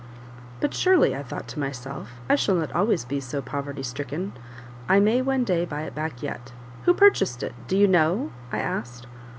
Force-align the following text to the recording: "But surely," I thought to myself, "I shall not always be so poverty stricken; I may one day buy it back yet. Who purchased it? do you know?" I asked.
"But 0.61 0.73
surely," 0.73 1.15
I 1.15 1.21
thought 1.21 1.47
to 1.49 1.59
myself, 1.59 2.09
"I 2.27 2.33
shall 2.35 2.55
not 2.55 2.71
always 2.71 3.05
be 3.05 3.19
so 3.19 3.39
poverty 3.39 3.83
stricken; 3.83 4.33
I 4.89 4.99
may 4.99 5.21
one 5.21 5.43
day 5.43 5.63
buy 5.63 5.83
it 5.83 5.93
back 5.93 6.23
yet. 6.23 6.53
Who 6.85 6.95
purchased 6.95 7.43
it? 7.43 7.53
do 7.67 7.77
you 7.77 7.87
know?" 7.87 8.31
I 8.51 8.57
asked. 8.57 9.05